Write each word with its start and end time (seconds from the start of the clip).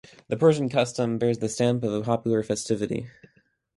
The 0.29 0.35
Persian 0.35 0.67
custom 0.67 1.19
bears 1.19 1.37
the 1.37 1.47
stamp 1.47 1.83
of 1.83 1.93
a 1.93 2.01
popular 2.01 2.41
festivity. 2.41 3.11